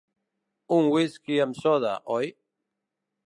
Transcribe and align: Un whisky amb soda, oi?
Un 0.77 0.87
whisky 0.95 1.37
amb 1.45 1.59
soda, 1.65 1.93
oi? 2.17 2.31